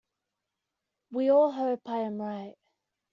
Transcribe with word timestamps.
We 1.11 1.29
all 1.29 1.51
hope 1.51 1.81
I 1.85 1.97
am 1.99 2.19
right. 2.19 2.55